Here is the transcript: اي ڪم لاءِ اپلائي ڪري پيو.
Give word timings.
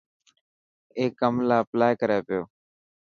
اي 0.97 1.03
ڪم 1.19 1.33
لاءِ 1.47 1.61
اپلائي 1.63 1.93
ڪري 2.01 2.19
پيو. 2.27 2.41